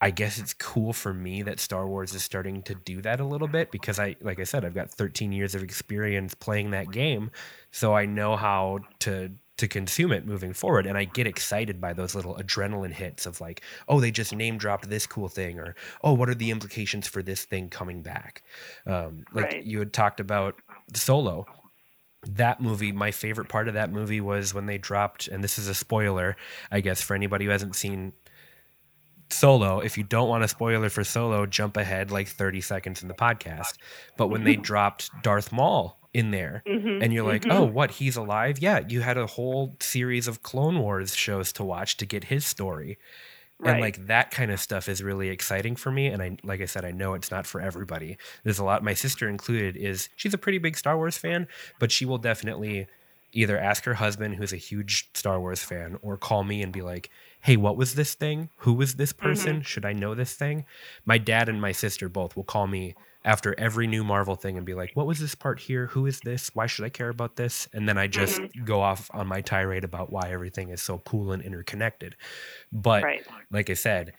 [0.00, 3.24] i guess it's cool for me that star wars is starting to do that a
[3.24, 6.90] little bit because i like i said i've got 13 years of experience playing that
[6.90, 7.30] game.
[7.70, 10.84] So i know how to to consume it moving forward.
[10.86, 14.58] And i get excited by those little adrenaline hits of like oh they just name
[14.58, 18.42] dropped this cool thing or oh what are the implications for this thing coming back?
[18.86, 19.64] Um, like Right.
[19.64, 20.60] you had talked about
[20.94, 21.46] solo
[22.26, 25.68] that movie my favorite part of that movie was when they dropped and this is
[25.68, 26.36] a spoiler
[26.70, 28.12] i guess for anybody who hasn't seen
[29.30, 29.80] solo.
[29.80, 33.14] If you don't want a spoiler for solo jump ahead like 30 seconds in the
[33.14, 33.74] podcast.
[34.16, 37.52] But when they dropped darth maul in there mhm, and you're like mhm.
[37.52, 37.90] oh what?
[37.90, 38.58] He's alive?
[38.58, 42.46] Yeah you had a whole series of clone wars shows to watch to get his
[42.46, 42.98] story
[43.62, 46.64] and like that kind of stuff is really exciting for me and i like i
[46.64, 48.16] said i know it's not for everybody.
[48.42, 51.46] There's a lot my sister included is she's a pretty big star wars fan
[51.78, 52.86] but she will definitely
[53.32, 56.82] either ask her husband who's a huge star wars fan or call me and be
[56.82, 57.10] like
[57.42, 58.48] hey what was this thing?
[58.58, 59.26] Who was this mm-hmm.
[59.26, 59.62] person?
[59.62, 60.64] Should i know this thing?
[61.04, 64.66] My dad and my sister both will call me after every new marvel thing and
[64.66, 67.36] be like what was this part here who is this why should i care about
[67.36, 68.64] this and then i just mm-hmm.
[68.64, 72.16] go off on my tirade about why everything is so cool and interconnected
[72.72, 73.26] but right.
[73.50, 74.12] like I said,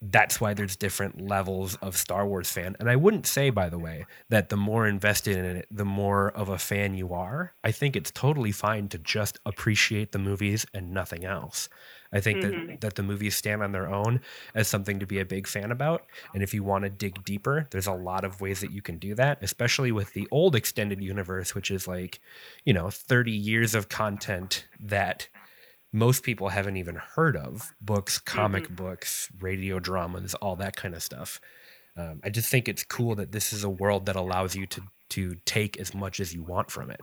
[0.00, 2.76] that's why there's different levels of Star Wars fan.
[2.80, 6.30] And I wouldn't say, by the way, that the more invested in it, the more
[6.30, 7.54] of a fan you are.
[7.62, 11.68] I think it's totally fine to just appreciate the movies and nothing else.
[12.12, 12.66] I think mm-hmm.
[12.66, 14.20] that, that the movies stand on their own
[14.54, 16.04] as something to be a big fan about.
[16.34, 18.98] And if you want to dig deeper, there's a lot of ways that you can
[18.98, 22.20] do that, especially with the old extended universe, which is like,
[22.64, 25.28] you know, 30 years of content that
[25.92, 28.74] most people haven't even heard of books, comic mm-hmm.
[28.74, 31.40] books, radio dramas, all that kind of stuff.
[31.96, 34.82] Um, I just think it's cool that this is a world that allows you to
[35.10, 36.98] to take as much as you want from it.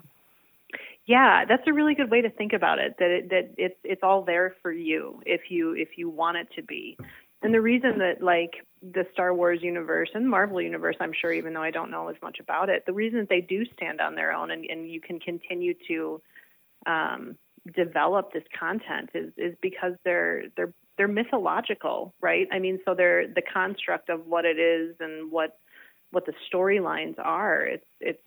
[1.09, 2.93] Yeah, that's a really good way to think about it.
[2.99, 6.47] That it, that it's it's all there for you if you if you want it
[6.55, 6.99] to be.
[7.41, 8.51] And the reason that like
[8.83, 12.15] the Star Wars universe and Marvel universe, I'm sure, even though I don't know as
[12.21, 15.01] much about it, the reason that they do stand on their own and, and you
[15.01, 16.21] can continue to
[16.85, 17.35] um,
[17.75, 22.47] develop this content is is because they're they're they're mythological, right?
[22.51, 25.57] I mean, so they're the construct of what it is and what
[26.11, 27.63] what the storylines are.
[27.65, 28.21] It's it's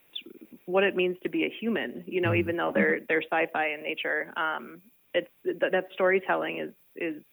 [0.65, 2.03] what it means to be a human.
[2.07, 2.39] You know, mm-hmm.
[2.39, 4.81] even though they're they're sci-fi in nature, um,
[5.13, 7.23] it's that, that storytelling is is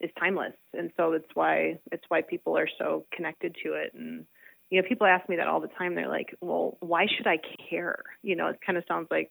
[0.00, 3.92] is timeless, and so it's why it's why people are so connected to it.
[3.94, 4.26] And
[4.70, 5.94] you know, people ask me that all the time.
[5.94, 7.38] They're like, "Well, why should I
[7.70, 9.30] care?" You know, it kind of sounds like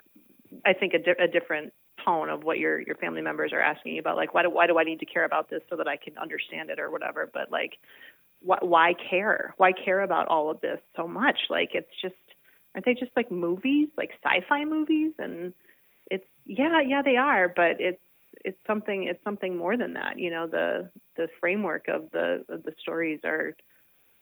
[0.65, 1.74] I think a, di- a different
[2.06, 4.17] tone of what your your family members are asking you about.
[4.17, 6.17] Like, why do why do I need to care about this so that I can
[6.17, 7.30] understand it or whatever?
[7.32, 7.74] But like,
[8.41, 9.54] why, why care?
[9.58, 11.38] Why care about all of this so much?
[11.50, 12.15] Like, it's just
[12.75, 15.13] aren't they just like movies, like sci-fi movies?
[15.19, 15.53] And
[16.09, 18.01] it's yeah, yeah, they are, but it's
[18.43, 20.19] it's something it's something more than that.
[20.19, 23.55] You know, the the framework of the of the stories are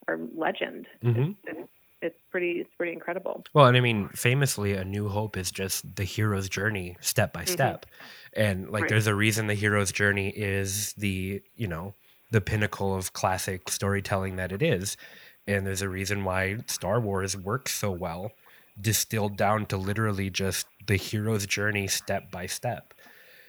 [0.07, 0.87] are legend.
[1.03, 1.21] Mm-hmm.
[1.21, 1.69] It's, it's,
[2.01, 3.43] it's pretty it's pretty incredible.
[3.53, 7.43] Well, and I mean, famously, A New Hope is just the hero's journey step by
[7.43, 7.53] mm-hmm.
[7.53, 7.85] step,
[8.33, 8.89] and like right.
[8.89, 11.95] there's a reason the hero's journey is the you know
[12.31, 14.97] the pinnacle of classic storytelling that it is,
[15.47, 18.31] and there's a reason why Star Wars works so well
[18.81, 22.93] distilled down to literally just the hero's journey step by step.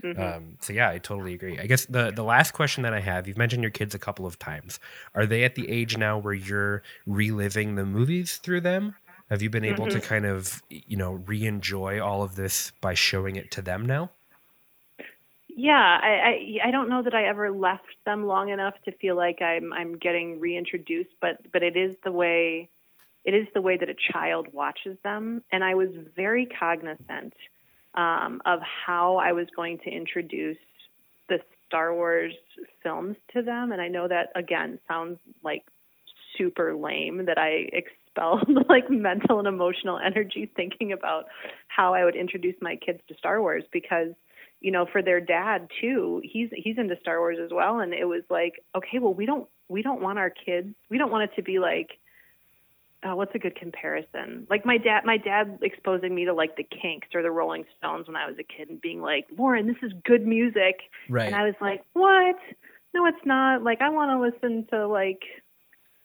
[0.02, 0.20] Mm-hmm.
[0.20, 1.58] Um, so yeah, I totally agree.
[1.58, 4.26] I guess the the last question that I have, you've mentioned your kids a couple
[4.26, 4.80] of times.
[5.14, 8.96] Are they at the age now where you're reliving the movies through them?
[9.30, 10.00] Have you been able mm-hmm.
[10.00, 14.10] to kind of you know re-enjoy all of this by showing it to them now?
[15.54, 16.08] Yeah, I,
[16.64, 19.72] I I don't know that I ever left them long enough to feel like I'm
[19.72, 22.70] I'm getting reintroduced, but but it is the way
[23.24, 25.42] it is the way that a child watches them.
[25.52, 27.34] And I was very cognizant
[27.94, 30.58] um, of how I was going to introduce
[31.28, 32.34] the Star Wars
[32.82, 33.72] films to them.
[33.72, 35.64] And I know that, again, sounds like
[36.36, 41.26] super lame that I expelled like mental and emotional energy thinking about
[41.68, 44.08] how I would introduce my kids to Star Wars because
[44.60, 48.04] you know for their dad too he's he's into Star Wars as well and it
[48.04, 51.34] was like okay well we don't we don't want our kids we don't want it
[51.36, 51.90] to be like
[53.04, 54.46] oh, what's a good comparison?
[54.48, 58.06] Like my dad, my dad exposing me to like the Kinks or the Rolling Stones
[58.06, 61.26] when I was a kid, and being like, "Lauren, this is good music," right?
[61.26, 62.36] And I was like, "What?
[62.94, 63.62] No, it's not.
[63.62, 65.22] Like I want to listen to like,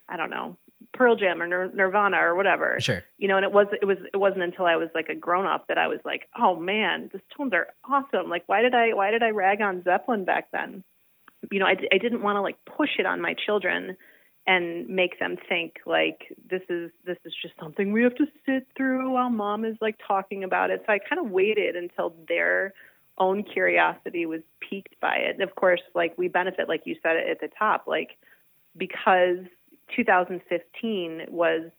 [0.10, 0.58] I don't know,
[0.94, 3.04] Pearl Jam or Nir- Nirvana or whatever." Sure.
[3.18, 5.46] You know, and it was it was it wasn't until I was like a grown
[5.46, 8.30] up that I was like, "Oh man, the Stones are awesome.
[8.30, 10.84] Like, why did I why did I rag on Zeppelin back then?"
[11.52, 13.98] You know, I I didn't want to like push it on my children
[14.48, 18.66] and make them think like this is this is just something we have to sit
[18.76, 20.82] through while mom is like talking about it.
[20.88, 22.74] So I kind of waited until their
[23.18, 25.36] own curiosity was piqued by it.
[25.36, 28.18] And of course, like we benefit, like you said at the top, like
[28.78, 29.40] because
[29.96, 31.70] 2015 was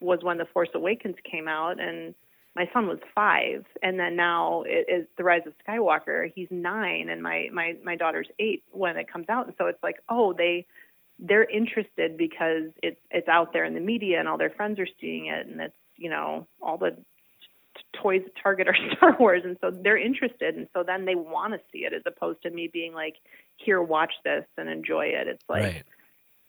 [0.00, 2.14] was when the Force Awakens came out, and
[2.56, 6.30] my son was five, and then now it is the Rise of Skywalker.
[6.34, 9.82] He's nine, and my my my daughter's eight when it comes out, and so it's
[9.82, 10.66] like, oh, they
[11.18, 14.88] they're interested because it's it's out there in the media and all their friends are
[15.00, 16.96] seeing it and it's you know all the
[18.00, 19.42] toys at Target are Star Wars.
[19.44, 20.56] And so they're interested.
[20.56, 23.16] And so then they want to see it as opposed to me being like
[23.56, 25.28] here watch this and enjoy it.
[25.28, 25.82] It's like right.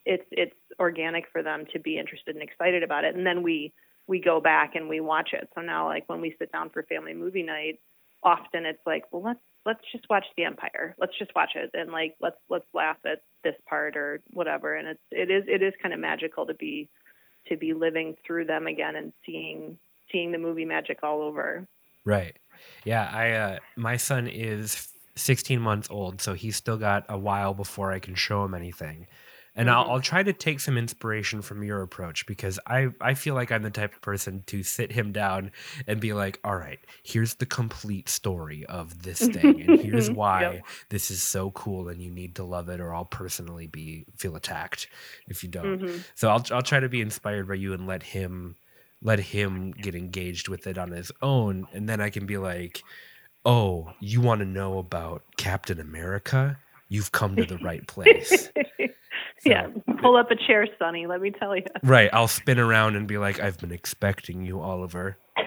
[0.05, 3.15] it's it's organic for them to be interested and excited about it.
[3.15, 3.73] And then we
[4.07, 5.49] we go back and we watch it.
[5.55, 7.79] So now like when we sit down for family movie night
[8.23, 10.95] often it's like well let's let's just watch the empire.
[10.99, 14.75] Let's just watch it and like let's let's laugh at this part or whatever.
[14.75, 16.89] And it's it is it is kind of magical to be
[17.47, 19.77] to be living through them again and seeing
[20.11, 21.67] seeing the movie magic all over.
[22.05, 22.37] Right.
[22.83, 24.87] Yeah i uh my son is
[25.17, 29.07] 16 months old so he's still got a while before i can show him anything
[29.55, 29.77] and mm-hmm.
[29.77, 33.51] I'll, I'll try to take some inspiration from your approach because I, I feel like
[33.51, 35.51] I'm the type of person to sit him down
[35.87, 40.41] and be like, all right, here's the complete story of this thing, and here's why
[40.41, 40.65] yep.
[40.89, 44.35] this is so cool, and you need to love it, or I'll personally be feel
[44.35, 44.87] attacked
[45.27, 45.79] if you don't.
[45.79, 45.97] Mm-hmm.
[46.15, 48.55] So I'll I'll try to be inspired by you and let him
[49.01, 52.83] let him get engaged with it on his own, and then I can be like,
[53.45, 56.57] oh, you want to know about Captain America?
[56.89, 58.49] You've come to the right place.
[59.45, 59.67] Yeah,
[60.01, 61.05] pull up a chair, Sonny.
[61.05, 61.63] Let me tell you.
[61.83, 65.17] Right, I'll spin around and be like, "I've been expecting you, Oliver."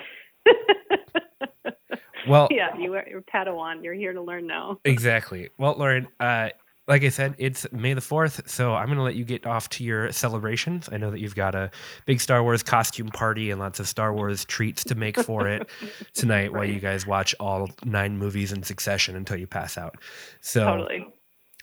[2.29, 3.83] well, yeah, you are you're Padawan.
[3.83, 4.79] You're here to learn now.
[4.85, 5.51] exactly.
[5.59, 6.51] Well, Lauren, uh,
[6.89, 9.69] like I said, it's May the 4th, so I'm going to let you get off
[9.71, 10.89] to your celebrations.
[10.91, 11.71] I know that you've got a
[12.07, 15.69] big Star Wars costume party and lots of Star Wars treats to make for it
[16.15, 16.53] tonight right.
[16.53, 19.97] while you guys watch all nine movies in succession until you pass out.
[20.41, 21.07] So, totally.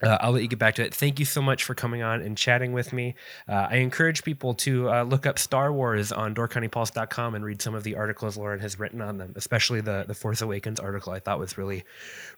[0.04, 0.94] Uh, I'll let you get back to it.
[0.94, 3.16] Thank you so much for coming on and chatting with me.
[3.48, 7.74] Uh, I encourage people to uh, look up Star Wars on DoorCountyPulse.com and read some
[7.76, 11.14] of the articles Lauren has written on them, especially the the Force Awakens article.
[11.14, 11.86] I thought was really,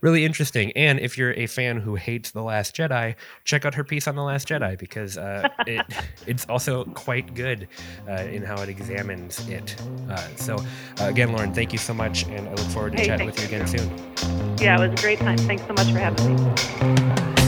[0.01, 0.72] really interesting.
[0.74, 4.16] And if you're a fan who hates the Last Jedi, check out her piece on
[4.16, 5.82] the Last Jedi because uh, it
[6.28, 7.68] it's also quite good
[8.08, 9.76] uh, in how it examines it.
[10.10, 10.58] Uh, so
[10.99, 13.45] again, Lauren, thank you so much, and I look forward to hey, chatting with you
[13.45, 14.58] again soon.
[14.60, 15.38] Yeah, it was a great time.
[15.39, 17.47] Thanks so much for having me.